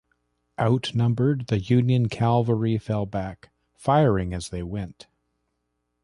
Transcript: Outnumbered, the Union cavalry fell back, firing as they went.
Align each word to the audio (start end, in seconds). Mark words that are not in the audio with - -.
Outnumbered, 0.59 1.45
the 1.45 1.59
Union 1.59 2.09
cavalry 2.09 2.79
fell 2.79 3.05
back, 3.05 3.51
firing 3.75 4.33
as 4.33 4.49
they 4.49 4.63
went. 4.63 5.05